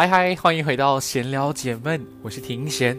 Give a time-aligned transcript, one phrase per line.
[0.00, 2.98] 嗨嗨，欢迎回到闲聊解闷，我是庭贤。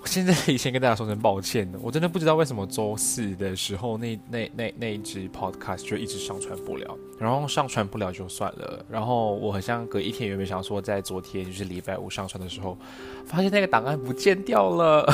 [0.00, 12.74] 我现在先跟大家说声抱歉的，我真的不知道为什么周四的时候那那那那一支 podcast 就一直上传不了，然后上传不了就算了，然后我好像隔一天原本想说在昨天就是礼拜五上传的时候，
[13.26, 15.06] 发现那个档案不见掉了，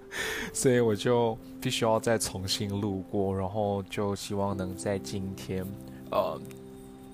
[0.52, 5.64] 所以我就必须要再重新录过，然后就希望能在今天
[6.10, 6.38] 呃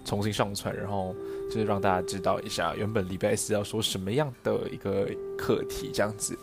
[0.05, 1.15] 重新上传，然后。
[1.49, 6.37] 就是让大家知道一下，原本礼拜四要说什么样的一个课题这样子。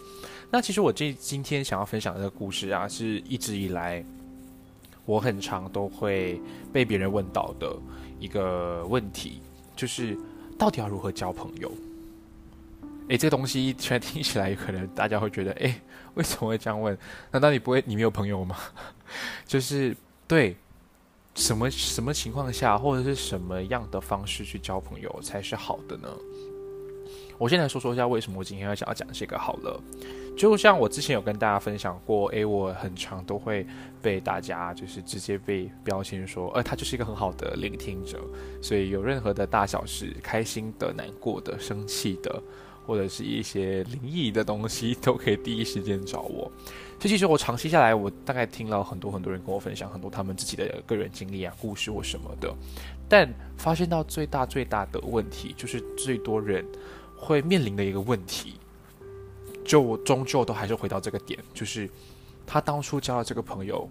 [0.50, 4.04] 那其实我这今天想要分享的故事啊，是一直以来
[5.06, 6.40] 我很常都会
[6.74, 7.76] 被别人问到的
[8.20, 9.42] 一个问题，
[9.76, 10.18] 就是
[10.58, 11.72] 到底要如何交朋友？
[13.08, 15.74] 诶，这东西虽然听起来可能大家会觉得，诶，
[16.14, 16.98] 为什么会这样问？
[17.32, 18.56] 难道你不会你没有朋友吗？
[19.46, 19.96] 就是
[20.28, 20.56] 对。
[21.36, 26.10] 什么什么情况下，或者是什么样的方式去交朋友才是好的呢？
[27.38, 29.82] 我先来说说一下为什么我今天要想要讲这个好了。
[30.38, 33.66] 就像我之前有跟大家分享过，诶，我很常都会
[34.02, 38.20] 被大家就是直接被标签说，呃，他就是一个很好的聆听者，
[38.62, 42.42] 所以有任何的大小事，开心的、难过的、生气的。
[42.84, 46.52] 或者是一些灵异的东西，都可以第一时间找我。
[47.02, 52.54] 这其实我长期下来，我大概听了很多很多人跟我分享很多他们自己的个人经历啊、故事或什么的。
[53.10, 56.64] 但发现到最大最大的问题，就是最多人
[57.18, 58.54] 会面临的一个问题，
[59.66, 61.90] 就我终究都还是回到这个点，就是
[62.46, 63.90] 他当初交了这个朋友，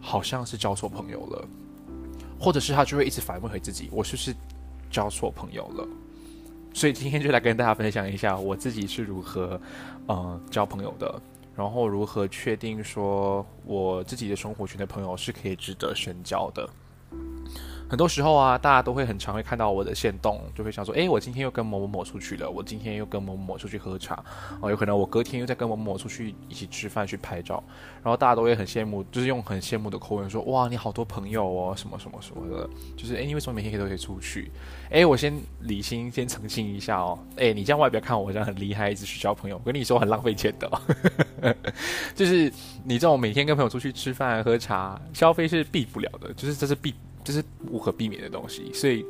[0.00, 1.46] 好像是交错朋友了，
[2.40, 4.34] 或者是他就会一直反问回自己：我是不是
[4.90, 5.86] 交错朋友了？
[6.74, 9.60] 所以今天就来跟大家分享一下我自己是如何，
[10.06, 11.20] 呃，交朋友的，
[11.58, 16.70] 然后如何确定说我自己的生活圈的朋友是可以值得深交的。
[17.88, 24.22] 很多时候啊，大家都会很常会看到我的线动，就会想说：哎，我今天又跟某某某出去了，我今天又跟某某某出去喝茶，
[24.60, 27.62] 哦，有可能我隔天又在跟某某某出去一起吃饭去拍照，
[28.02, 34.52] 然后大家都会很羡慕，就是用很羡慕的口吻说：哇，你好多朋友哦，什么什么什么的，就是哎，你为什么每天可以都可以出去？
[34.90, 41.56] 哎，我先理清，先澄清一下哦，哎，你这样外表看我这样很厉害，一直去交朋友，我跟你说很浪费钱的，
[42.14, 42.52] 就是
[42.84, 46.94] 你这种每天跟朋友出去吃饭喝茶，消费是避不了的，就是这是避。
[47.28, 49.04] 这是无可避免的东西，所以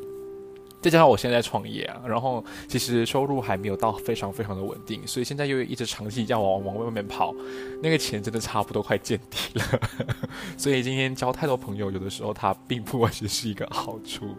[0.82, 7.32] 再加上我现在创业啊，然后其实收入还没有到非常非常的稳定，所以现在又一直长期这样往往外面跑，
[7.80, 9.80] 那个钱真的差不多快见底了。
[10.58, 14.34] 所以今天交太多朋友，有的时候它并不完全是一个好处。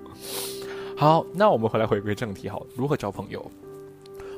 [0.97, 3.49] 好，那我们回来回归正题，好，如何交朋友？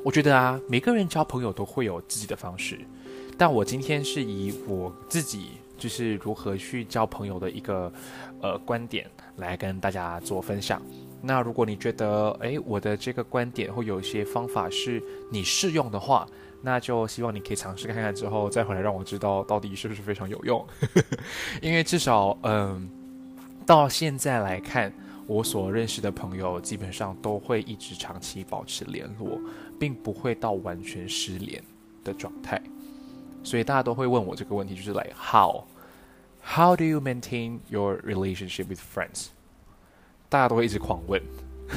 [0.06, 2.80] 我觉得啊，每个人交朋友都会有自己的方式，
[3.39, 5.48] 但我今天是以我自己。
[5.81, 7.92] 就是如何去交朋友的一个
[8.39, 10.81] 呃观点来跟大家做分享。
[11.22, 15.01] 那如果你觉得诶我的这个观点会有一些方法是
[15.31, 16.28] 你适用的话，
[16.62, 20.66] 那就希望你可以尝试看看之后再回来让我知道到底是不是非常有用。
[21.62, 22.89] 因为至少嗯
[23.66, 24.92] 到现在来看，
[25.28, 29.39] 我所认识的朋友基本上都会一直长期保持联络，
[29.80, 31.63] 并不会到完全失联
[32.04, 32.60] 的状态。
[33.44, 35.63] 所以大家都会问我这个问题，就是来 how
[36.44, 39.28] how do you maintain your relationship with friends？
[40.30, 41.22] 大家都会一直狂问，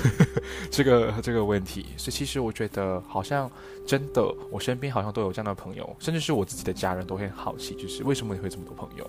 [0.70, 1.86] 这个这个问题。
[1.96, 3.50] 所以其实我觉得，好像
[3.86, 9.08] 真的，我身边好像都有这样的朋友，甚至是我自己的家人都会很好奇，就是为什么你会这么多朋友？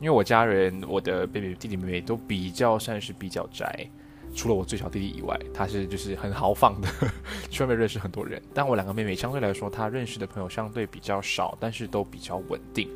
[0.00, 3.88] 因为我家人，我的妹妹、弟弟、妹妹都比较算是比较宅，
[4.34, 6.88] 除了我最小弟弟以外，他是就是很豪放的，
[7.50, 8.42] 去外面认识很多人。
[8.54, 12.88] 但我两个妹妹相对来说，她认识的朋友相对比较少，但是都比较稳定。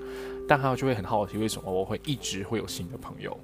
[0.48, 3.36] 但还有就会很好奇，为什么我会一直会有新的朋友？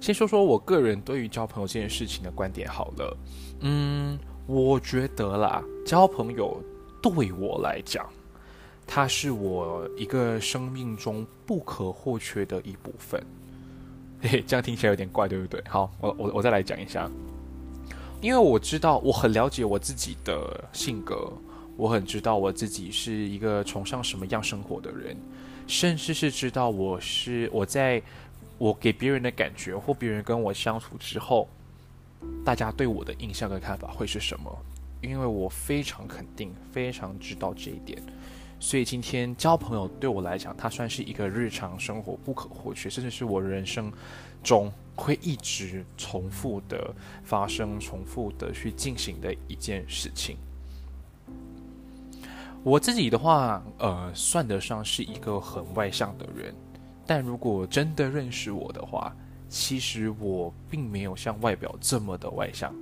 [0.00, 3.16] 先说说我个人对于交朋友这件事情的观点好了。
[3.60, 6.62] 嗯，我觉得啦，交朋友
[7.02, 8.08] 对我来讲。
[8.86, 13.24] 它是我一个生命中不可或缺的一部分。
[14.22, 15.62] 嘿，这样听起来有点怪，对不对？
[15.68, 17.10] 好，我我我再来讲一下。
[18.20, 21.32] 因为我知道，我很了解我自己的性格，
[21.76, 25.16] 我很知道我自己是一个崇尚什么样生活的人，
[25.66, 28.02] 甚至是知道我是我在
[28.58, 31.48] 我给别人的感觉或别人跟我相处之后，
[32.44, 34.54] 大家对我的印象跟看法会是什么？
[35.00, 38.02] 因为我非常肯定，非常知道这一点。
[38.62, 43.90] 所以今天交朋友对我来讲，它算是一个日常生活不可或缺，甚至是我人生
[44.42, 50.36] 中会一直重复的发生、重复的去进行的一件事情。
[52.62, 56.54] 我自己的话，呃，算得上是一个很外向的人，
[57.06, 59.16] 但如果真的认识我的话，
[59.48, 62.74] 其实我并没有像外表这么的外向。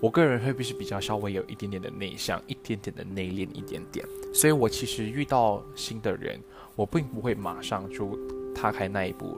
[0.00, 4.06] 我个人会不是比较稍微有一点点的内向，一点点的内敛，一点点。
[4.32, 6.40] 所以我其实遇到新的人，
[6.74, 8.18] 我并不会马上就
[8.54, 9.36] 踏开那一步，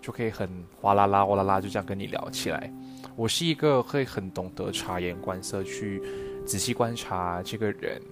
[0.00, 0.48] 就可以很
[0.80, 2.72] 哗啦啦、哗啦啦就这样跟你聊起来。
[3.14, 6.02] 我是一个会很懂得察言观色，去
[6.44, 8.02] 仔细观察这个人，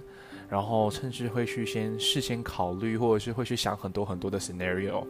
[0.48, 5.04] 然后甚至会去先事先考虑，或者是会去想很多很多的 scenario，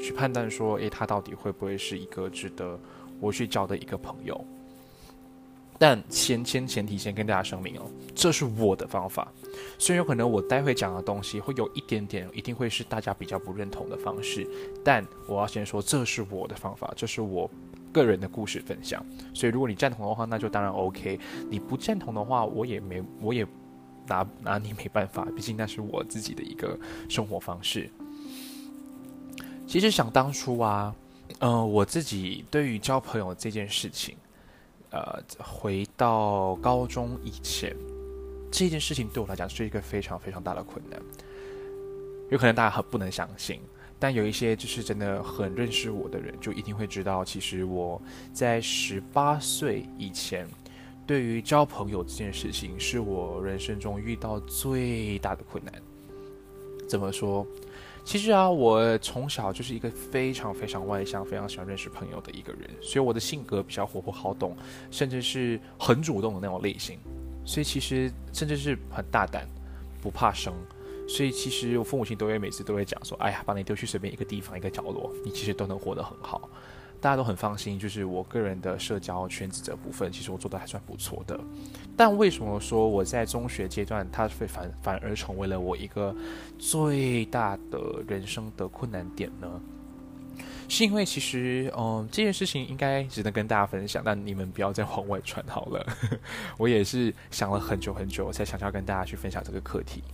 [0.00, 2.80] 去判断说，诶，他到底会不会是一个值得
[3.20, 4.42] 我去交的一个朋友。
[5.82, 9.26] 但先先前提先跟大家声明哦，这是我的方法，
[9.80, 14.46] 虽然有可能我待会讲的东西会有一点点，一定会是大家比较不认同的方式，
[14.84, 17.50] 但我要先说这是我的方法，这是我
[17.90, 19.04] 个人的故事分享。
[19.34, 21.18] 所以如果你赞同的话，那就当然 OK；
[21.50, 23.44] 你不赞同的话，我也没我也
[24.06, 27.90] 拿拿你没办法，毕竟那是我自己的一个生活方式。
[29.66, 30.94] 其实想当初啊，
[31.40, 34.14] 嗯，我自己对于交朋友这件事情。
[34.92, 37.74] 呃，回到高中以前，
[38.50, 41.00] 这件事情对我来讲是一个非常非常大的困难。
[42.30, 43.60] 有可能大家很不能相信，
[43.98, 48.00] 但有一些就是真的很认识我的人，就一定会知道，其实我
[48.32, 50.46] 在十八岁以前，
[51.06, 55.72] 对于交朋友这件事情，是我人生中遇到最大的困难。
[56.86, 57.46] 怎么说？
[58.04, 64.56] 其实啊，我从小就是一个非常非常外向、非常喜欢认识朋友的一个人，所以我的性格比较活泼好动，
[64.90, 66.98] 甚至是很主动的那种类型。
[67.44, 69.48] 所以其实甚至是很大胆，
[70.00, 70.52] 不怕生。
[71.08, 76.48] 所以其实我父母亲都会每次都会讲说：“哎呀，把你丢去随便一个地方、一个角落，你其实都能活得很好。”
[77.02, 81.38] 大家都很放心，就是我个人的社交圈子这部分，其实我做的还算不错的。
[81.96, 86.14] 但为什么说我在中学阶段，它会反反而成为了我一个
[86.60, 89.60] 最大的人生的困难点呢？
[90.68, 95.84] 是因为其实，嗯，这件事情应该只能跟大家分享，但你们不要再往外传好了。
[96.56, 100.04] 我也是想了很久很久，才想要跟大家去分享这个课题。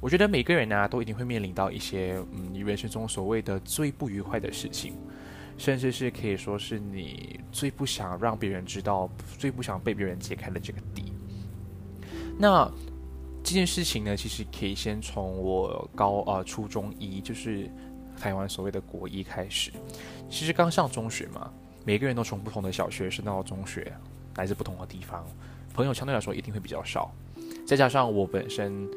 [0.00, 4.94] 我觉得每个人呢，都一定会面临到一些，嗯，你人生中所谓的最不愉快的事情。
[5.58, 11.12] 甚至是可以说是你最不想让别人知道、最不想被别人解开的这个底。
[12.38, 12.70] 那
[13.42, 17.68] 这件事情呢，其实可以先从我高呃初中一，就是
[18.16, 19.72] 台湾所谓的国一开始。
[20.30, 21.50] 其实刚上中学嘛，
[21.84, 23.92] 每个人都从不同的小学升到中学，
[24.36, 25.26] 来自不同的地方，
[25.74, 27.12] 朋友相对来说一定会比较少。
[27.66, 28.88] 再加上我本身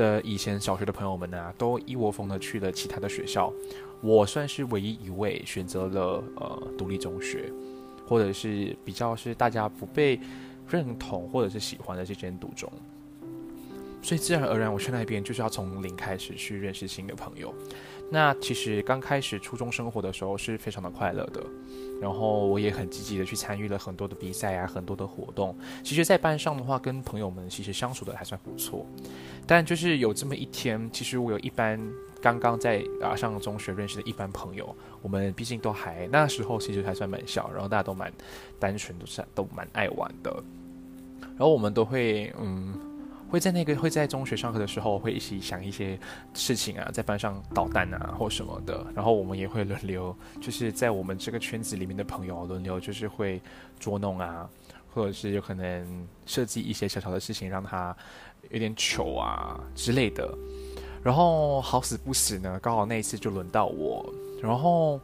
[0.00, 3.52] 的以前小学的朋友们呢，都一窝蜂的去了其他的学校。
[4.00, 7.52] 我算是唯一一位选择了呃独立中学，
[8.08, 10.18] 或者是比较是大家不被
[10.66, 12.72] 认同或者是喜欢的这间独中，
[14.00, 17.54] 所以自然而然我去那边就是要从零开始去认识新的朋友。
[18.10, 21.40] 那其实刚开始初中生活的时候是非常的快乐的，
[22.00, 25.56] 然后我也很积极的去参与了很多的比赛啊，很多的活动。
[25.84, 28.84] 其实，在班上的话，跟朋友们其实相处的还算不错。
[29.46, 31.80] 但就是有这么一天，其实我有一班。
[32.22, 38.12] 刚刚在啊上中学认识的一班朋友，我们毕竟都还那时候其实还算蛮小，然后大家都蛮
[38.58, 40.30] 单纯，都是都蛮爱玩的。
[41.22, 42.78] 然后我们都会嗯
[43.30, 45.96] 会在那个会在中学上课的时候会一起想一些
[46.34, 48.84] 事情啊，在班上捣蛋啊或什么的。
[48.92, 53.40] 然后我们也会轮流，就是在我们这个圈子里面的朋友轮流就是会
[53.78, 54.50] 捉弄啊，
[54.92, 57.96] 或者是有可能设计一些小小的事情让他
[58.50, 60.28] 有点糗啊之类的。
[61.02, 64.12] 然后好死不死呢，刚好那一次就轮到我。
[64.42, 65.00] 然后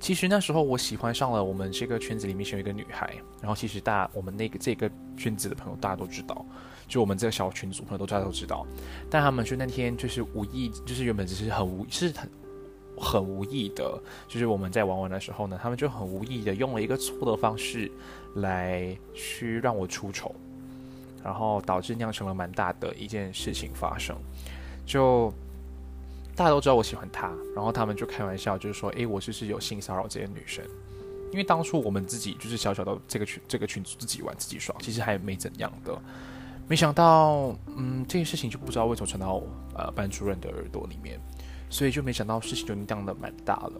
[0.00, 3.14] 其实那时候我喜欢上了我们这个圈子里面有一个女孩。
[3.40, 6.44] 然后其实大我们那个这个圈子的朋友大家都知道，
[6.88, 8.66] 就我们这个小群组朋友都大家都知道。
[9.10, 12.28] 但他们就那天就是无意，就是原本只是很无，是很
[12.96, 17.88] 很无意的，就是我们在玩玩的时候呢，他们就很无意的用了一个错的方式
[18.36, 20.34] 来去让我出丑，
[21.22, 24.16] 然后导致酿成了蛮大的一件事情发生。
[24.84, 25.32] 就
[26.34, 30.64] 大家都知道我喜欢她，然后他们就开玩笑，就是说，诶，我就是有性骚扰这些女生，
[31.30, 35.96] 因为当初我们自己就是小小的这个群这个群组自己玩自己爽，其实还没怎样的，
[36.68, 39.42] 没想到，嗯，这件事情就不知道为什么传到
[39.74, 41.18] 呃班主任的耳朵里面，
[41.70, 43.72] 所以就没想到事情就酿的蛮大了。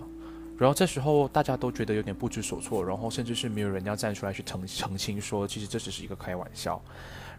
[0.56, 6.80] 然后这时候大家都觉得有点不知所措，然后甚至是没有人要站出来去澄澄清说，其实这只是一个开玩笑。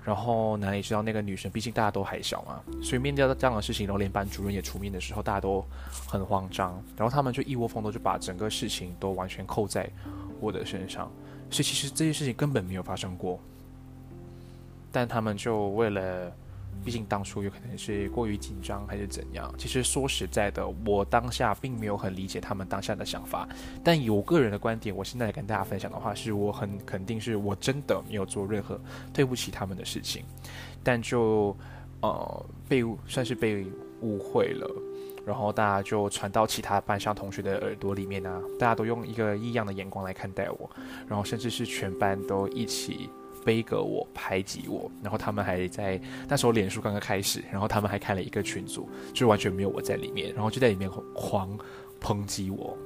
[0.06, 5.66] 然后哪里知道那个女生，毕竟大家都还小嘛，所以面对到这样的事情，然后连班主任也出面的时候，大家都
[6.08, 6.82] 很慌张。
[6.96, 9.90] 然后他们就一窝蜂的就把整个事情都完全扣在
[10.40, 11.12] 我的身上，
[11.50, 13.40] 所以其实这件事情根本没有发生过。
[14.92, 16.32] 但他们就为了。
[16.82, 19.54] 毕竟当初有可能是过于紧张还是怎样。
[19.58, 23.46] 其实说实在的，我当下并没有很理解他们当下的想法。
[23.84, 28.80] 但以我个人的观点，我现在跟大家分享的话，是我很肯定是我真的没有做任何
[29.12, 30.24] 对不起他们的事情。
[30.82, 31.54] 但就
[32.00, 33.68] 呃被算是被
[34.00, 34.66] 误会了，
[35.26, 40.70] 然后大家就传到其他班上同学的耳朵里面啊，大家都用一个异样的眼光来看待我，
[41.10, 43.10] 然后甚至是全班都一起。
[43.50, 51.58] 背个我排挤我，然后他们还在那时候脸书刚刚开始，然后他们还开了一个群组，就完全没有我在里面，然后就在里面狂
[52.00, 52.78] 抨击我。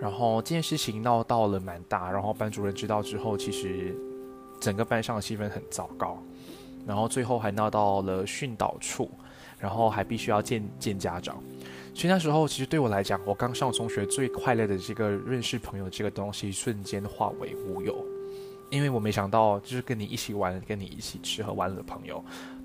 [0.00, 3.92] 然后这件事情闹到了蛮大，然后班主任知道之后，其实
[4.60, 6.22] 整个班上的气氛很糟糕，
[6.86, 9.10] 然后最后还闹到了训导处，
[9.58, 11.42] 然后还必须要见见家长。
[11.96, 18.17] 所以那时候其实对我来讲，我刚上中学最快乐的这个认识朋友这个东西，瞬间化为乌有。
[18.70, 22.22] 因为我没想到，就是跟你一起玩、跟你一起吃喝玩乐的朋友，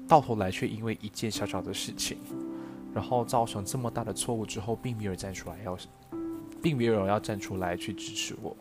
[0.08, 2.18] 到头来却因为一件小小的事情，
[2.94, 5.78] 然后造成这么大的错误之后，并没有人站出来要，
[6.62, 8.56] 并没有人要站出来去支持我，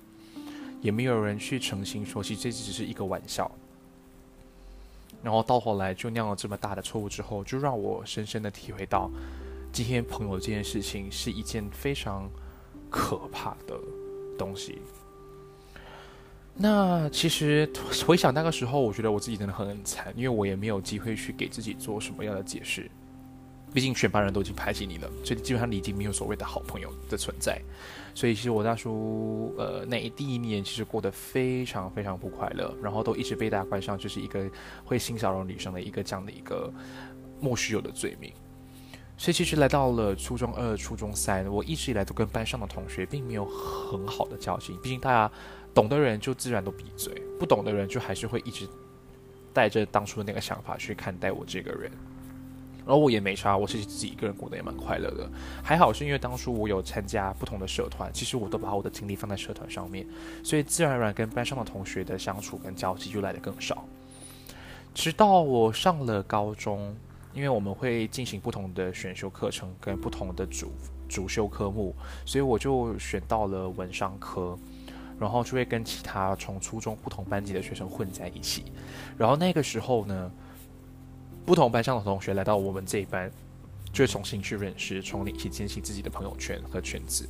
[0.81, 3.51] 也没有人去诚心说，其实这只是一个玩笑。
[5.23, 9.11] 然后到头来就酿了这么大的错误之后，就让我深深的体会到，
[9.73, 12.31] 今天朋友这件事情是一件非常
[12.89, 13.77] 可怕的
[14.39, 14.79] 东西。
[16.55, 17.69] 那其实
[18.07, 22.91] 回想那个时候，我觉得我自己真的很惨，因为我也没有机会去给自己做什么样的解释。
[23.75, 27.59] 毕竟全班人都已经排挤你了，所以基本上你已经没有所谓的好朋友的存在。
[28.15, 34.47] 所以其实我大叔，呃，那第一年其实过得非常非常不快乐，然后都一直被大家冠上就是一个
[34.85, 36.71] 会性骚扰女生的一个这样的一个
[37.41, 38.31] 莫须有的罪名。
[39.17, 45.33] 所以其实来到了初中二、初中三，我一直以来都跟班上的同学并没有很好的交情，毕竟大家。
[45.75, 48.69] 懂的人就自然都闭嘴，不懂的人就还是会一直
[49.53, 51.91] 带着当初的那个想法去看待我这个人。
[52.85, 55.31] 然后我也没差，我其实自己一个人过得也蛮快乐的。
[55.63, 60.05] 还好是因为当初我有参加不同的社团，其实我都把我的精力放在社团上面，
[60.43, 63.85] 所以自然而然跟班上的同学的相处跟交集就来的更少。
[64.93, 66.93] 直到我上了高中，
[67.33, 70.73] 因为我们会进行不同的选修课程跟不同的主
[71.09, 71.95] 主修科目，
[72.27, 74.59] 所以我就选到了文商科。
[75.23, 78.65] 然后就会跟其他从初中不同班级的学生混在一起，
[79.17, 80.29] 然后那个时候呢，
[81.47, 83.31] 不同班上的同学来到我们这一班，
[83.93, 87.25] 就会重新去认识，从一起建立自己的朋友圈和圈子。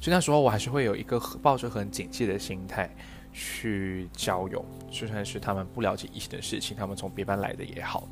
[0.00, 2.88] 所以那时候我还是会有一个抱着很警惕的心态
[3.32, 8.06] 去交友，就算是他们不了解一些的事情，他们从别班来的也好，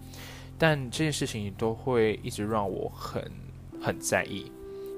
[0.58, 3.22] 但这件事情都会一直让我很
[3.80, 4.50] 很在意，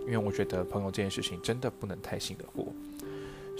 [0.06, 2.72] 因为我觉得朋友这件事情真的不能太信得过。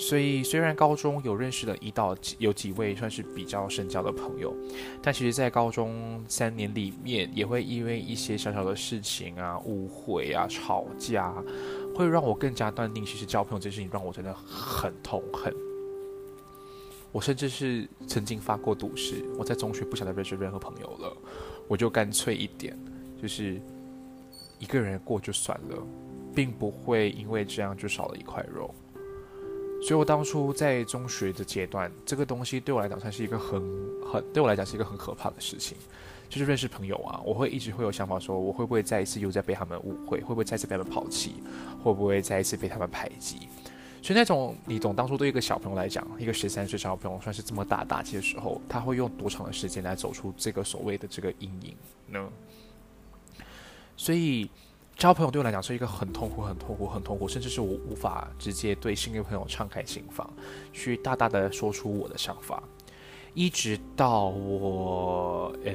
[0.02, 4.56] 所以，虽然高中有认识了一到有几位算是比较深交的朋友，
[5.02, 11.30] 但其实，在高中三年里面，也会因为一些小小的事情啊、误会啊、吵架，
[11.94, 15.54] 会让我更加断定，其实交朋友这件事情让我真的很痛恨。
[17.12, 21.14] 我甚至是曾经发过赌誓，我在中学不想再认识任何朋友了，
[21.68, 22.74] 我就干脆一点，
[23.20, 23.60] 就是
[24.58, 25.86] 一个人过就算了，
[26.34, 28.74] 并不会因为这样就少了一块肉。
[29.82, 33.60] 所以，我当初在中学的阶段，这个东西对我来讲算是一个很
[34.04, 35.76] 很对我来讲是一个很可怕的事情，
[36.28, 41.42] 就是认识朋友啊，我会一直会有想法说，我会不会再一次又再被他们误会，会不会再次被他们抛弃，
[41.82, 43.48] 会不会再一次被他们排挤？
[44.02, 51.76] 所以那种你懂，当初对一个小朋友来讲，一个十三岁小朋友算是这么大打击的时候，他会用多长的时间来走出这个所谓的这个阴影
[52.08, 52.28] 呢？
[53.96, 54.50] 所以
[55.00, 60.30] 交朋友对我来讲是一个很痛苦、很痛苦、很痛苦，甚至是我无法直接对新的朋友敞开心房，
[60.74, 62.62] 去大大的说出我的想法。
[63.32, 65.72] 一直到我呃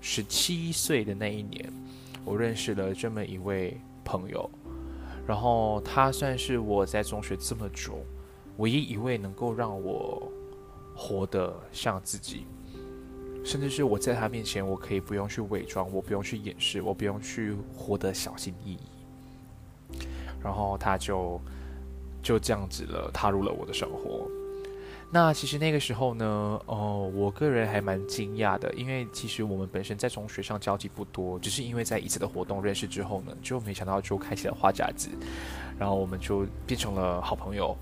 [0.00, 1.70] 十七岁的那一年，
[2.24, 4.50] 我认识了这么一位朋友。
[5.26, 8.02] 然后他算是我在中学这么久，
[8.56, 10.26] 唯一一位能够让我
[10.96, 12.46] 活得像自己，
[13.44, 18.78] 甚至是我在他面前，我可以不用去伪装，我不用去掩饰，我不用去活得小心翼翼。
[20.42, 21.40] 然后他就
[22.22, 24.26] 就这样子了，踏入了我的生活。
[25.14, 26.24] 那其实那个时候呢，
[26.64, 35.10] 哦，我个人还蛮惊讶的，因为其实我们本身在中学上交集不多，只是因为在一次的活动认识之后呢，就没想到就开启了话匣子，
[35.78, 37.76] 然后我们就变成了好朋友，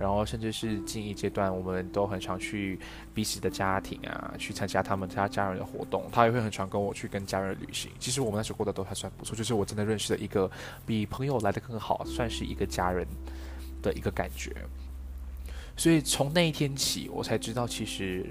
[0.00, 2.80] 然后甚至是近一阶段，我们都很常去
[3.12, 7.90] 彼此的家庭啊，去参加他们家家人的活动，他也会很常跟我去跟家人旅行。
[7.98, 10.50] 其实我们那时候过得都还算不错，就是我真的认识了一个
[10.86, 13.06] 比朋友来的更好，算是一个家人
[13.82, 14.56] 的一个感觉。
[15.76, 18.26] 所以从那一天起，我才知道，其实，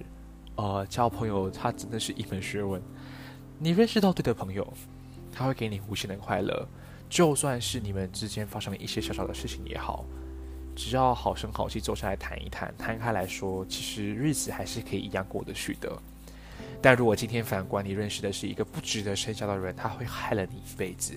[0.55, 2.81] 呃，交朋友它真的是一门学问。
[3.59, 4.67] 你认识到对的朋友，
[5.31, 6.67] 他会给你无限的快乐。
[7.09, 10.05] 就算是你们之间发生了一些小小的事情也好，
[10.79, 15.91] 只要好声好气坐下来谈一谈，摊开来说，其实日子还是可以一样过得去的。
[16.81, 21.15] 但如果今天反观你认识的是一个不值得深交的人，他会害了你一辈子。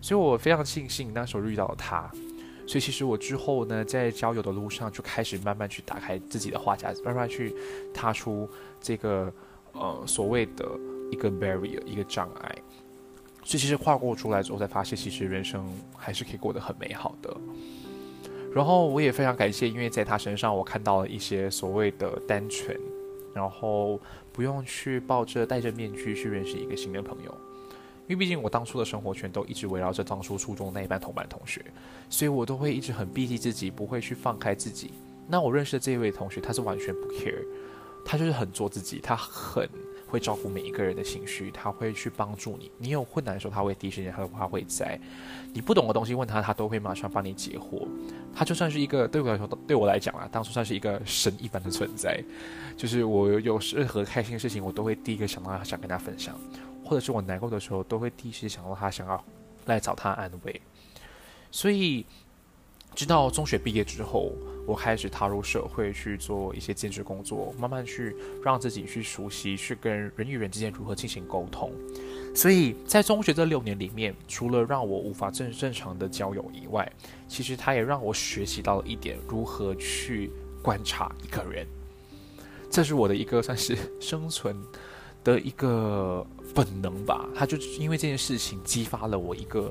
[0.00, 2.08] 所以我非常庆幸那时候遇到了他。
[2.64, 7.52] 所以其实我之后呢，在交友的路上就开始慢慢去打开自己的话匣子，慢慢去
[7.92, 8.48] 踏出
[8.80, 9.32] 这个
[9.72, 10.64] 呃所谓的
[11.10, 12.54] 一个 barrier 一个障碍。
[13.42, 17.36] 所以其实跨过出来之后，才发现其实人生还是可以过得很美好的。
[18.54, 22.76] 然后我也非常感谢，因为在他身上我看到了一些所谓的单纯，
[23.32, 24.00] 然后
[24.32, 27.34] 不用去抱着戴着面具去认识一个新的朋友。
[28.08, 31.64] 因为毕竟我当初的生活圈都一直围绕着当初初中那一班同班同学，
[32.08, 34.90] 所以我都会一直很避忌自己，不会去放开自己。
[35.28, 37.46] 那我认识的这一位同学，他是完全不 care，
[38.04, 39.68] 他就是很做自己，他很
[40.10, 42.70] 会照顾每一个人的情绪，他会去帮助你。
[42.76, 45.00] 你有困难的时候，他会第一时间他他会在。
[45.54, 47.86] 你不懂的东西问他，他都会马上帮你解惑。
[48.34, 52.22] 他就算是一个对我来说，对我来讲啊，当初算是一个神一般的存在。
[52.76, 56.36] 就是我有任何开心的事情，我都会第一个想到他，想跟他分享。
[56.84, 59.24] 或者是我难过的时候，都会第一时间想到他，想要
[59.66, 60.60] 来找他安慰。
[61.52, 62.04] 所以，
[62.94, 64.32] 直到中学毕业之后，
[64.70, 71.72] 我开始踏入社会去做一些兼职工作，慢慢去让自己去熟悉，去跟人与人之间如何进行沟通。
[72.36, 76.88] 所以在中学这六年里面，除了让我无法正正常的交友以外，
[77.26, 80.30] 其实他也让我学习到了一点如何去
[80.62, 81.66] 观察一个人。
[82.70, 84.56] 这是我的一个算是生存。
[85.22, 89.70] 的一个本能吧，他就因为这件事情激发了我一个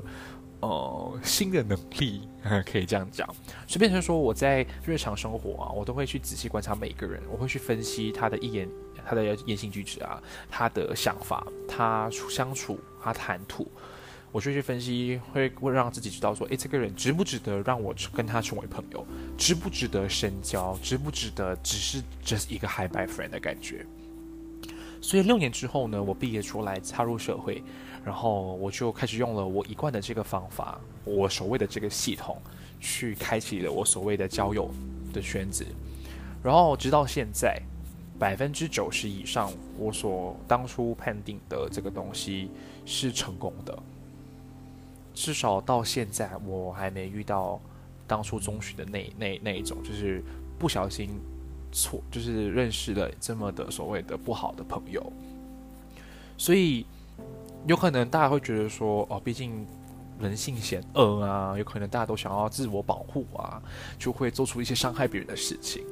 [0.60, 2.28] 呃新的能力，
[2.70, 3.28] 可以这样讲，
[3.66, 8.68] 就变成说我在日常生活啊，我都会去仔细观察每一个人，我会去分析他的一言
[9.06, 13.66] 他的言行举止啊，他的想法，他相处，他谈吐，
[14.30, 19.06] 我就去分析，会会让自己知道说，诶，这个人值不值得让我跟他成为朋友，
[19.38, 23.86] 值不值得深交，值不值得只是 just 一个 high by friend 的感觉。
[25.02, 27.64] 所以六年之后呢，我毕业出来踏入社会，
[28.04, 32.36] 然后我就开始用了我一贯的这个方法，我所谓的这个系统，
[32.80, 34.70] 去开启了我所谓的交友
[35.12, 35.64] 的圈子，
[36.42, 37.60] 然后直到现在，
[38.18, 42.50] 百分之九十以上，我所当初判定的这个东西
[42.86, 43.78] 是成功的，
[45.14, 47.60] 至少到现在我还没遇到
[48.06, 50.22] 当初中学的那那那一种，就是
[50.58, 51.10] 不小心。
[51.72, 55.00] 错，就是认识了这么的所谓的不好的朋友，
[56.36, 56.84] 所以
[57.66, 59.66] 有可能大家会觉得说，哦，毕竟
[60.18, 63.62] 人性险恶啊，有可能大家都想要自我保护啊，
[63.98, 65.82] 就会做出一些伤害别人的事情。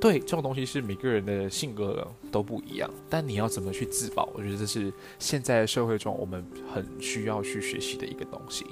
[0.00, 8.66] 对，这种东西是每个人的性格都不一样，但你要怎么去自保，我觉得这是现在社会中我们很需要去学习的一个东西。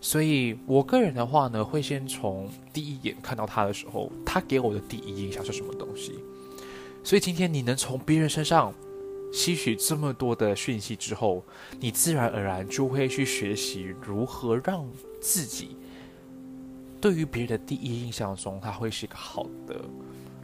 [0.00, 6.20] 所以，我个人的话呢，会先从第一眼看到他的时候，他给我的第一印象是什么东西。
[7.02, 8.72] 所以，今天你能从别人身上
[9.36, 11.44] 吸取这么多的讯息之后，
[11.78, 14.88] 你自然而然就会去学习如何让
[15.20, 15.76] 自己
[17.00, 19.84] 对于别人的第一印象中，他会是一个好的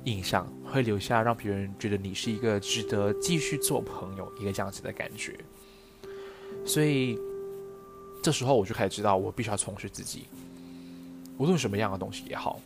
[0.05, 5.37] 印象，会留下让别人觉得你是一个值得继续做朋友一个这样子的感觉。
[6.66, 7.18] 所以。
[8.24, 10.26] 这时候我就开始知道，我必须要充实自己。
[11.38, 12.61] 无论什么样的东西也好，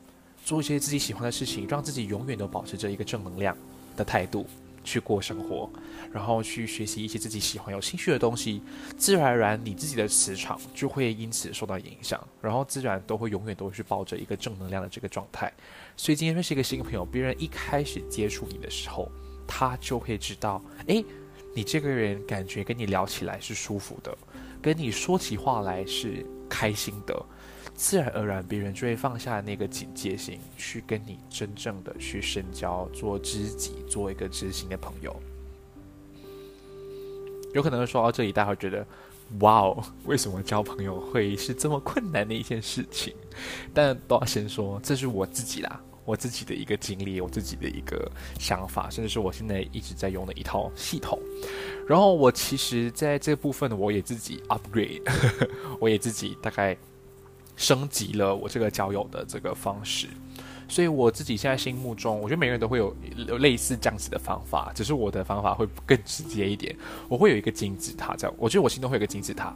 [0.45, 3.57] 做一些自己喜欢的事情，让自己永远都保持着一个正能量
[3.97, 4.45] 的态度
[4.87, 5.68] 去过生活，
[6.12, 8.62] 然后去学习一些自己喜欢、有兴趣的东西，
[8.96, 15.53] 自然而然你自己的磁场就会因此受到影响，然后自然都会永远都是抱着一个正能量的这个状态。
[15.96, 19.11] 所以今天认识一个新朋友，别人一开始接触你的时候，
[19.46, 21.05] 他就会知道，诶，
[21.53, 24.16] 你这个人感觉跟你聊起来是舒服的，
[24.62, 27.27] 跟你说起话来是开心的。
[27.77, 35.15] 自然而然，别人就会放下那个警戒心，去跟你真正的去深交，做知己，做一个知心的朋友。
[37.53, 38.85] 有可能说到这里，大家会觉得，
[39.41, 43.15] 哇哦，为什么交朋友会是这么困难的一件事情？
[43.75, 51.21] 但都要先说，这是我自己啦，我自己的一个经历，我自己的一个想法，甚至是我现在一直在用的一套系统。
[51.87, 55.03] 然后我其实在这部分，我也自己 upgrade，
[55.79, 56.75] 我也自己大概。
[57.57, 60.07] 升级了我这个交友的这个方式，
[60.69, 62.95] 所以我自己现在心目中，我觉得每个人都会有
[63.38, 66.77] 类似这样子的方法，只是我的方法会更直接一点。
[67.09, 69.55] 我会有一个金字塔，这样，我觉得我心中会有个金字塔，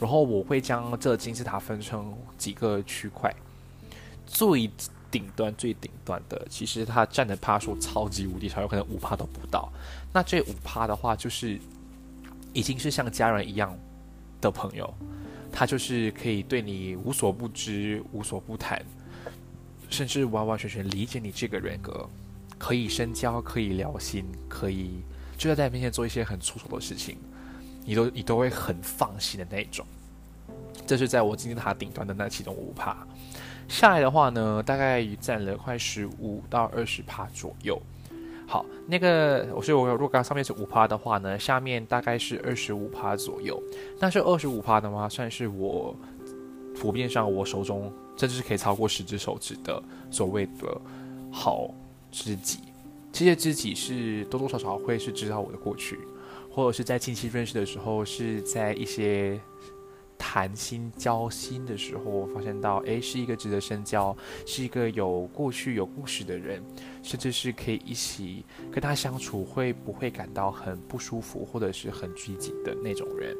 [0.00, 3.34] 然后我会将这金字塔分成几个区块，
[4.26, 4.70] 最
[5.10, 9.70] 顶端最顶端的，其实它占的趴数超级无敌少，有可能五趴都不到。
[10.10, 11.58] 那这五趴的话，就是
[12.54, 13.78] 已经是像家人一样
[14.40, 14.94] 的朋友。
[15.52, 18.82] 他就是可以对你无所不知、无所不谈，
[19.90, 22.08] 甚至完完全全理解你这个人格，
[22.58, 25.02] 可以深交、可以聊心、可以
[25.36, 27.18] 就在在你面前做一些很粗俗的事情，
[27.84, 29.86] 你都你都会很放心的那种。
[30.86, 33.06] 这是在我金字塔顶端的那其中五趴，
[33.68, 37.80] 下来的话呢，大概占了快十五到二十趴左右。
[38.52, 43.58] 好，那个，所以我如果刚上面是五趴的话呢，下面大概是二十五趴左右。
[43.98, 45.96] 但是二十五趴的话，算是我
[46.78, 50.78] 普遍上我手中甚至是可以超过十只手指的所谓的
[51.30, 51.72] 好
[52.10, 52.58] 知己。
[53.10, 55.98] 这些知己是多多少少会是知道我的过去，
[56.50, 59.40] 或者是在近期认识的时候，是在一些。
[60.24, 66.62] 谈心交心的时候，我发现到，诶，是一个值得深交，是一个有过去有故事的人，
[67.02, 73.36] 甚至是可以一起跟他相处，会不会感到很不舒服，或者是很拘谨的那种人。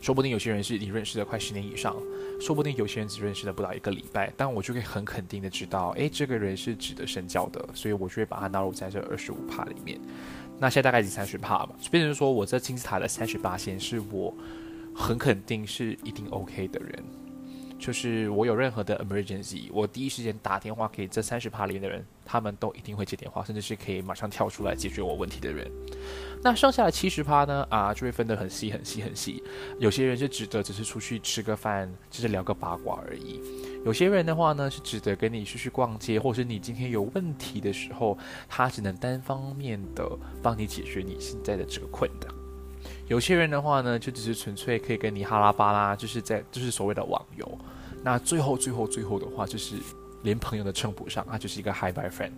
[0.00, 1.94] 说不定有些人是你认识了快十年以上，
[2.40, 10.00] 说不定有些人只认识了不到一个礼拜，但我就可以很肯定的知道，诶，这个人是值得深交的，所以我就会把他纳入在这二十五帕里面。
[10.58, 14.32] 那现在大概已经三十帕吧，变成说我这金字塔的三十八线是我。
[14.96, 17.04] 很肯定是一定 OK 的人，
[17.78, 25.70] 就是我有任何的 emergency，我第一时间打电话给这三十趴里面的人，他们都一定会接电话，甚至是可以马上跳出来解决我问题的人。
[26.42, 27.66] 那剩下的七十趴呢？
[27.70, 29.42] 啊，就会分得很细很细很细。
[29.78, 33.40] 有些人是值得只是出去吃个饭，只是聊个八卦而已；
[33.84, 38.16] 有些人的话呢，是值得跟你出去逛街，或是你今天有问题的时候，
[38.48, 40.08] 他只能单方面的
[40.42, 42.45] 帮你解决你现在的这个困难。
[43.08, 47.58] 有些人的话呢，就只是纯粹可以跟你哈拉巴拉，就是在就是所谓的网游。
[48.02, 49.76] 那最后最后最后的话，就是
[50.22, 52.32] 连朋友都称不上，他就是一个 HIGHBYE friend。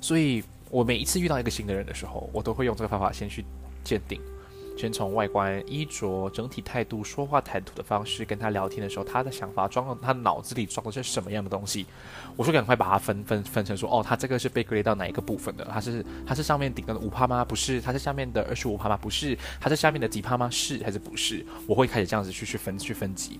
[0.00, 3.44] 所以我每一次遇到一个新的人的时候，我都会用这个方法先去
[3.84, 4.20] 鉴定。
[4.80, 11.84] 先从外观、衣着、整体态度、说话谈吐的方式跟他聊天的时候，他的想法装他脑子里装的是什么样的东西？
[12.34, 15.66] 我说赶快把它分分分成说，哦，他这个是被归类到哪一个部分的？
[15.70, 17.44] 他是他是上面顶的五趴吗？
[17.44, 18.96] 不是，他是下面的二十五趴吗？
[18.96, 20.48] 不是，他是下面的几趴吗？
[20.48, 21.44] 是还是不是？
[21.66, 23.38] 我会开始这样子去去分去分级。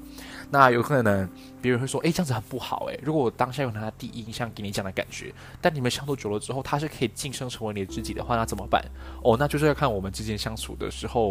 [0.50, 1.26] 那有可能
[1.62, 8.84] 别人会说，诶，这样子很不好，诶，如果我当下用他第一印象给你讲的感觉，但你们相处久了之后，他是可以晋升成为你的知己的话，那怎么办？
[9.22, 11.29] 哦，那就是要看我们之间相处的时候。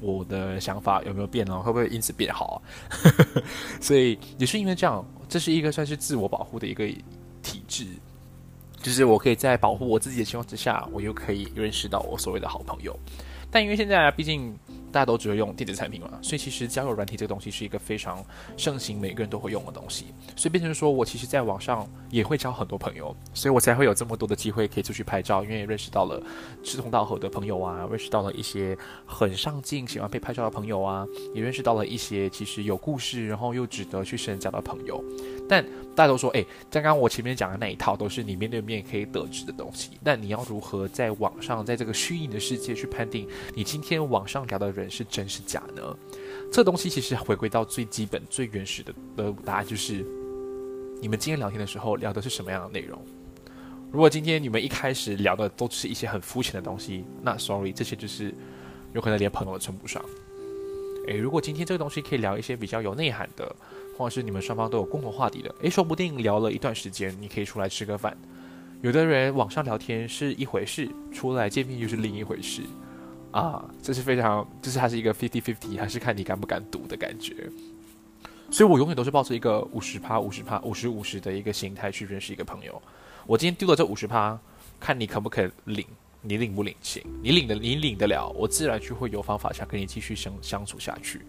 [0.00, 1.58] 我的想法有没有变呢？
[1.58, 2.62] 会不会因此变好？
[3.80, 6.86] 所以也是因为这样，这是一个算是自我保护的一个
[7.42, 7.86] 体制，
[8.82, 12.94] 就是我可以在保护我自己的情况之下，我又可以认识到我所谓的好朋友。
[13.50, 14.56] 但因为现在毕竟。
[14.94, 18.24] 大家都只会用电子产品嘛，所以其实交友软体这个东西是一个非常
[18.56, 20.14] 盛行，每个人都会用的东西。
[20.36, 26.22] 所以变成说我其实在网上也会交很多朋友，所以我才会有这么多的机会可以出去拍照，因为认识到了
[26.62, 31.04] 志同道合的朋友啊，认识到了一些很上进、喜欢被拍照的朋友啊，
[31.34, 35.02] 也认识到了一些其实有故事，然后又值得去深交的朋友。
[35.48, 35.62] 但
[35.94, 39.90] 大家都说，哎，刚刚我前面讲的那一套都是你面对面可以得知的东西。
[40.02, 45.96] 但你要如何在网上，在这个虚拟的世界去判定你今天网上聊的人是真是假呢？
[46.52, 50.04] 这东西其实回归到最基本、最原始的的答案就是：
[51.00, 53.00] 你们今天聊天的时候聊的是什么样的内容？
[53.90, 58.34] 如果今天你们一开始聊的都是一些很肤浅的东西，那 sorry，这些就是
[58.92, 60.04] 有可能连朋友都称不上。
[61.08, 63.54] 诶，如果今天这个东西可以聊一些比较有内涵的。
[63.96, 68.18] 或者是你们双方都有共同话题的，诶，说不定聊了一段时间，你可以出来吃个饭。
[68.82, 72.62] 有的人网上聊天是一回事，出来见面又是另一回事，
[73.34, 77.50] 啊，这是非常，就是它是一个 fifty fifty，还是看你敢不敢赌的感觉。
[78.48, 82.80] 所以我永远都是抱着一个五十趴、五十趴、五十五十的一个心态去认识一个朋友。
[83.26, 84.38] 我今天丢了这五十趴，
[84.78, 85.84] 看你肯不肯领，
[86.22, 87.02] 你领不领情？
[87.24, 91.22] 你领的，你领得了，我自然就会有方法想跟你继续相相处下去。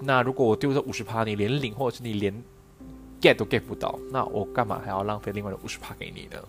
[0.00, 2.34] 那如果我丢这五十趴，你连领或者是你连
[3.20, 6.42] get 都 get 不到，那我干嘛还要浪费另外的五十趴给你呢？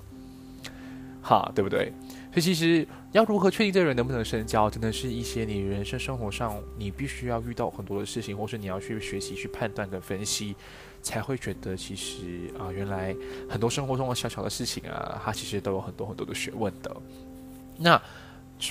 [1.21, 1.93] 哈，对不对？
[2.37, 10.55] 所以其实要如何确定这个人能不能深交，真的是一些你人生生活上你必须要遇到很多的事情，或是你要去学习去判断跟分析，
[11.01, 13.15] 才会觉得其实啊，原来
[13.49, 16.95] 很多生活中的小小的事情啊，它其实都有很多很多的学问的。
[17.77, 17.99] 那。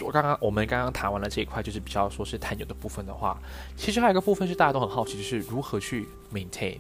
[0.00, 3.40] 我刚刚我们刚刚谈完了这一块，就是比较说是谈友的部分的话，
[3.76, 6.76] 其实还有一个部分是大家都很好奇，就是如何去 maintain。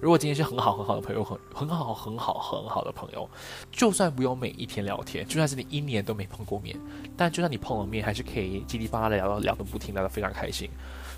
[0.00, 3.28] 如果今天是很好很好的朋友，很很好很好很好的朋友，
[3.70, 6.78] 就算不用每一天聊天，就算是你一年都没碰过面，
[7.16, 10.68] 但就算你碰了面，还是可以叽里呱啦的聊到聊得不停，聊得非常开心。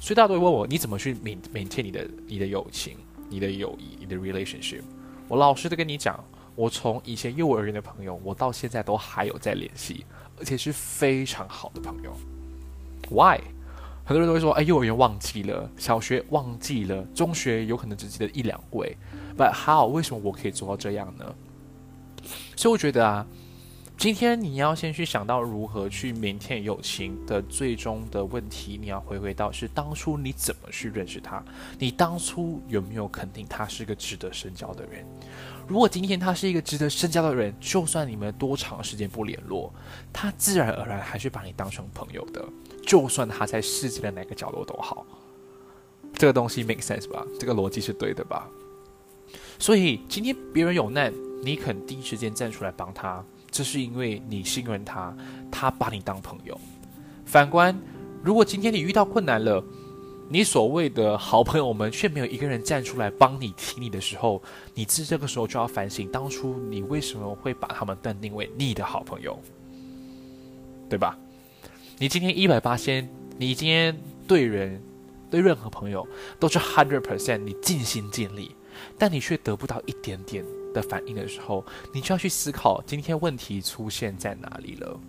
[0.01, 2.97] 所以大家都会问我，你怎么去 maintain 你的你的友情、
[3.29, 4.83] 你的友谊、你的 relationship？
[5.27, 6.23] 我老实的跟你讲，
[6.55, 10.05] 我从以前幼儿园的朋友，我到现在都还有在联系。
[10.41, 12.17] 而且是非常好的朋友
[13.11, 13.41] ，Why？
[14.09, 18.97] 很多人都会说，哎，幼儿园忘记了，小学忘记了，中学有可能只记得一两位
[19.37, 19.87] ，But how？
[19.89, 21.35] 为什么我可以做到这样呢？
[22.57, 23.27] 所以我觉得啊，
[23.99, 31.45] 今天你要先去想到如何去缅甸友情的最终的问题，你要回归到是当初你怎么去认识他，
[31.79, 35.05] 你当初有没有肯定他是个值得深交的人？
[35.67, 39.71] 如果今天他是一个值得深交的人，就算你们多长时间不联络，
[40.15, 42.43] 他自然而然还是把你当成朋友的。
[42.89, 45.05] 就算他在世界的哪个角落都好，
[46.15, 47.23] 这个东西 make sense 吧？
[47.39, 48.49] 这个逻辑是对的吧？
[49.59, 51.13] 所以今天别人有难，
[51.45, 55.15] 你肯第一时间站出来帮他，这是因为你信任他，
[55.53, 56.59] 他把你当朋友。
[57.27, 57.79] 反观，
[58.25, 59.63] 如果今天你遇到困难了，
[60.31, 69.39] 你所谓的好朋友们却没有一个人站出来帮你提你的时候，你自这个时候就要反省，当初你为什么会把他们断定为你的好朋友，
[70.89, 71.19] 对吧？
[72.01, 73.09] 你今天一百八千，
[73.39, 73.97] 你今天
[74.29, 74.81] 对人
[75.29, 76.07] 对任何朋友
[76.39, 78.55] 都是 hundred percent，你尽心尽力，
[78.97, 85.01] 但你却得不到一点点的反应的时候，你就要去思考今天问题出现在哪里了。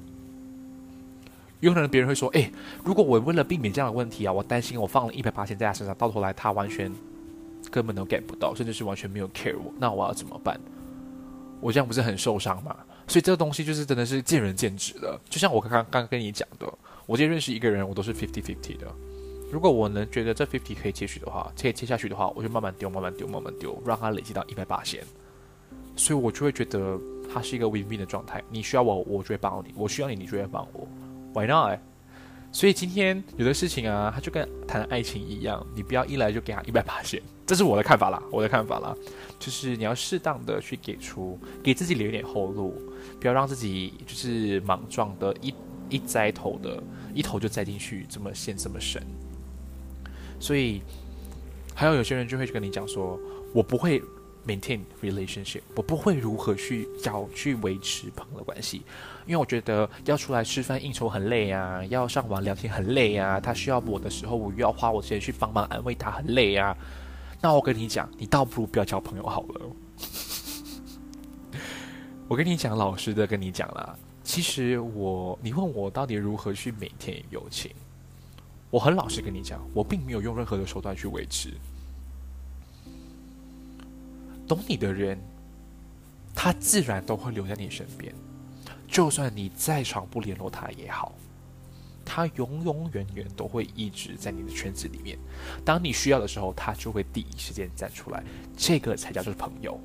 [1.59, 2.51] 有可能别人会说：“哎，
[2.83, 6.91] 如果我为了避免这样的问题啊，我担心我放了一百八千在他身上，到头来他完全
[7.69, 10.59] 根本都 get 不到，甚至是完全没有 care 我，那我要怎么办？
[11.61, 12.75] 我这样不是很受伤吗？
[13.09, 15.19] 所以这个东西就是真的是见仁见智的。
[15.27, 16.71] 就像我刚刚刚跟你讲的，
[17.07, 18.87] 我今天认识一个人，我都是 fifty fifty 的。
[19.51, 25.03] 如果我能觉得这 fifty 可以接续的话，可以接下去的话，我就慢慢丢，慢慢丢，慢慢丢，让它累积到一百八千。
[25.95, 26.99] 所以我就会觉得
[27.33, 28.43] 它是一个 win win 的状态。
[28.51, 30.87] 你需要我，我就会帮你；我需要你，你就会帮我。
[31.33, 31.79] Why not？
[32.51, 37.19] 所以今天有的事情啊，它就跟谈爱情一样，你不要一来就给他一百八千，
[37.49, 38.95] 这是我的看法啦，我的看法啦，
[39.39, 42.79] 就是你要适当的去给出，给自己留一点后路，
[43.19, 45.51] 不要让自己就是莽撞的，一
[45.89, 46.79] 一栽头的，
[47.11, 49.01] 一头就栽进去，这么陷这么深。
[50.39, 50.83] 所以
[51.73, 53.19] 还有有些人就会跟你讲说，
[53.51, 53.99] 我不会。
[54.47, 58.77] maintain relationship，我不会如何去要去维持朋友关系，
[59.27, 66.75] 因为我觉得要出来吃饭应酬很累啊，要上网聊天很累啊，他需要我的时候，我又要花我时间去帮忙安慰他，很累啊。
[67.41, 69.61] 那我跟你讲，你倒不如不要交朋友好了。
[72.27, 77.71] 我跟你讲，老实的跟你讲啦，其实我，你问我到底如何去每天友情，
[78.69, 81.53] 我很老实跟你讲，我并没有用任何的手段去维持。
[84.47, 85.17] 懂你的人，
[86.35, 88.13] 他自然都会留在你身边，
[88.87, 91.13] 就算你再长不联络他也好，
[92.11, 95.15] 他永永远远都会一直在你的圈子里面。
[95.63, 98.23] 当你需要的时候，他就会第一时间站出来，
[98.57, 99.79] 这个才叫做朋友。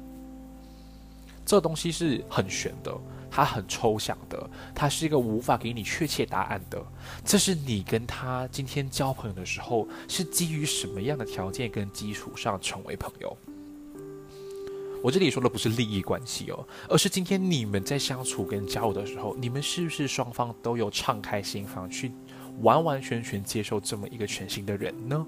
[1.44, 2.96] 这东西是很玄的，
[3.30, 6.82] 它很抽象的，它是一个无法给你确切答案的。
[7.22, 13.36] 这是你跟他今天交朋友的时候，是基于什么样的条件跟基础上成为朋友？
[15.04, 22.10] 我这里说的不是利益关系哦，而是今天你们在相处跟交流的时候，你们是不是双方都有敞开心房去
[22.62, 25.26] 完完全全接受这么一个全新的人呢？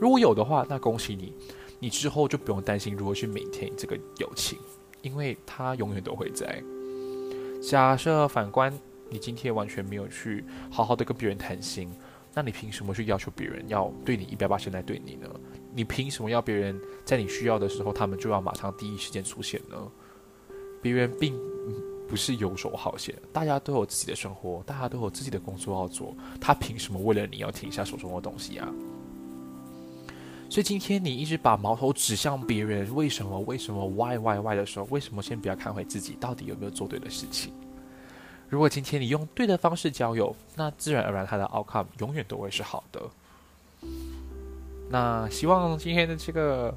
[0.00, 1.32] 如果有的话，那恭喜你，
[1.78, 4.58] 你之后就不用担心如何去 maintain 这个友情，
[5.02, 6.60] 因为他永远都会在。
[7.62, 8.76] 假设反观
[9.08, 11.88] 你今天完全没有去好好的跟别人谈心，
[12.36, 15.26] 那你凭什么去要求别人要对你一百八十来对你呢？
[15.74, 19.90] 你凭什么要别人在你需要的时候，他们就要马上第一时间出现呢？
[20.82, 21.34] 别人并
[22.06, 28.70] 不是游手好闲，大家都有自己的生活，大家都有自己的工作要做，他凭什么为了你要停下手中的东西啊？
[30.50, 33.40] 所以今天你一直把矛头指向别人，为什么？
[33.40, 37.50] 为什么？Why Why Why 的时候，为什么先不要看回自己，到底有没有做对的事情？
[38.48, 43.00] 如果今天你用对的方式交友，那自然而然他的 outcome 永远都会是好的。
[44.88, 46.74] 那希望今天的这个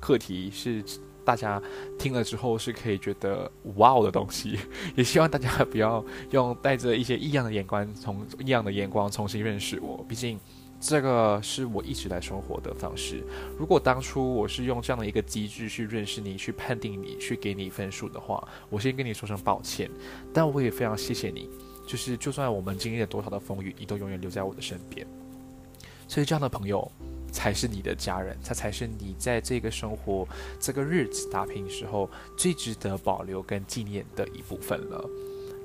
[0.00, 0.84] 课题是
[1.24, 1.62] 大家
[1.98, 4.58] 听了之后是可以觉得哇哦的东西，
[4.96, 10.38] 也希望大家不要用带着一些异样的眼光，从异样的眼光重新认识我，毕竟。
[10.86, 13.24] 这个是我一直来生活的方式。
[13.58, 19.90] 如果当初我是用这样的一个机制去认识你、去判定你、去给你分数的话，我先跟你说声抱歉。
[20.30, 21.48] 但我也非常谢谢你，
[21.86, 25.06] 就是就算我们经历了多少的风雨，你都永远留在我的身边。
[26.06, 26.86] 所以这样的朋友
[27.32, 30.28] 才是你的家人，他才是你在这个生活、
[30.60, 35.02] 这个日子打拼时候最值得保留跟纪念的一部分了。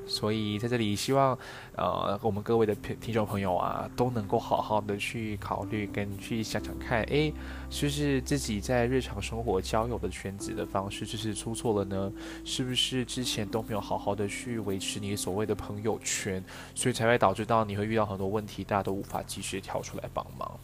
[0.10, 1.38] 所以在这里，希望，
[1.78, 7.32] 呃，我们各位的听众朋友啊，都能够好好的去考虑跟去想想看，诶，
[7.70, 12.12] 是不是自己在日常生活交友的圈子的方式就是出错了呢？
[12.44, 16.44] 是不是之前都没有好好的去维持你所谓的朋友圈，
[16.74, 20.60] 所以才会导致到你会遇到很多问题，大家都无法及时跳出来帮忙？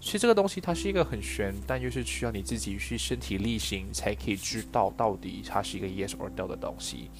[0.00, 7.10] 其实这个东西它是一个很玄，但又是需要你自己去身体力行才可以知道到底它是一个 yes or no 的东西。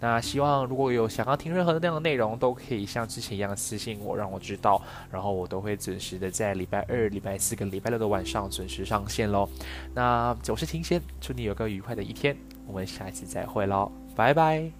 [0.00, 4.80] 那希望如果有想要听任何的那样的内容，都可以像之前一样私信我，让我知道，
[5.10, 9.48] 然后我都会准时的在礼拜二、礼拜四跟礼拜六的晚上准时上线喽。
[9.94, 14.70] 那我是听先，祝你有个愉快的一天，我们下一次再会喽，拜拜。